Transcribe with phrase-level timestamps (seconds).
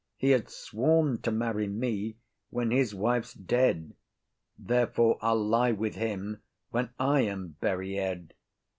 [0.17, 2.15] He had sworn to marry me
[2.49, 3.93] When his wife's dead;
[4.57, 8.33] therefore I'll lie with him When I am buried.